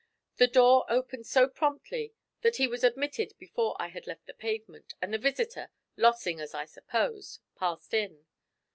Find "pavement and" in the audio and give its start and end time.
4.33-5.13